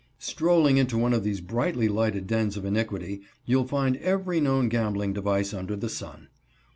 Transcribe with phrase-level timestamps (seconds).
[0.17, 5.13] Strolling into one of these brilliantly lighted dens of iniquity, you'll find every known gambling
[5.13, 6.29] device under the sun.